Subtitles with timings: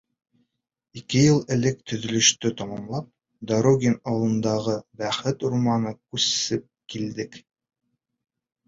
[1.01, 3.11] —Ике йыл элек төҙөлөштө тамамлап,
[3.53, 7.41] Дорогин ауылындағы Бәхет урамына күсеп килдек.